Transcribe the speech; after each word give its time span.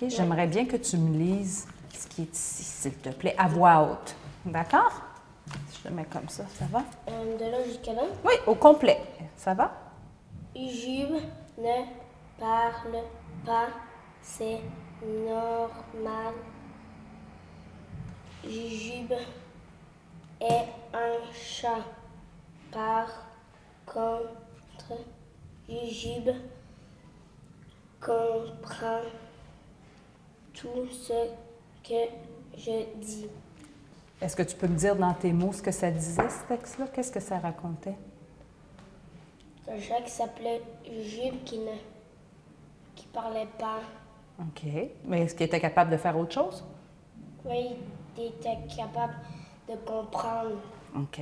OK? 0.00 0.08
J'aimerais 0.08 0.46
bien 0.46 0.66
que 0.66 0.76
tu 0.76 0.96
me 0.96 1.16
lises 1.16 1.66
ce 1.92 2.06
qui 2.06 2.22
est 2.22 2.34
ici, 2.34 2.62
s'il 2.62 2.94
te 2.94 3.08
plaît, 3.08 3.34
à 3.36 3.48
voix 3.48 3.82
haute. 3.82 4.14
D'accord? 4.44 5.02
Je 5.50 5.88
le 5.88 5.94
mets 5.94 6.04
comme 6.04 6.28
ça, 6.28 6.44
ça 6.58 6.66
va? 6.66 6.84
Euh, 7.08 7.38
de 7.38 7.44
là 7.50 7.64
jusqu'à 7.64 7.92
là? 7.94 8.02
Oui, 8.24 8.34
au 8.46 8.54
complet. 8.54 9.00
Ça 9.36 9.54
va? 9.54 9.72
Jube 10.54 11.16
ne 11.58 11.84
parle 12.38 13.02
pas, 13.44 13.68
c'est 14.22 14.60
normal. 15.02 16.34
Jube 18.44 19.14
est 20.40 20.68
un 20.94 21.32
chat. 21.32 21.84
Par 22.70 23.08
contre, 23.86 24.98
Jube 25.68 26.30
comprend 28.00 29.00
tout 30.60 30.88
ce 30.90 31.12
que 31.82 32.10
je 32.56 32.84
dis. 33.00 33.28
Est-ce 34.20 34.34
que 34.34 34.42
tu 34.42 34.56
peux 34.56 34.66
me 34.66 34.76
dire 34.76 34.96
dans 34.96 35.14
tes 35.14 35.32
mots 35.32 35.52
ce 35.52 35.62
que 35.62 35.70
ça 35.70 35.90
disait, 35.90 36.28
ce 36.28 36.48
texte-là? 36.48 36.86
Qu'est-ce 36.88 37.12
que 37.12 37.20
ça 37.20 37.38
racontait? 37.38 37.96
Un 39.70 39.78
chat 39.78 40.00
qui 40.00 40.10
s'appelait 40.10 40.60
Jube 40.84 41.44
qui 41.44 41.58
ne 41.58 41.72
qui 42.96 43.06
parlait 43.06 43.48
pas. 43.58 43.80
OK. 44.40 44.64
Mais 45.04 45.22
est-ce 45.22 45.34
qu'il 45.34 45.46
était 45.46 45.60
capable 45.60 45.90
de 45.90 45.96
faire 45.96 46.18
autre 46.18 46.32
chose? 46.32 46.64
Oui, 47.44 47.76
il 48.16 48.26
était 48.26 48.58
capable 48.74 49.14
de 49.68 49.76
comprendre. 49.76 50.56
OK. 50.96 51.20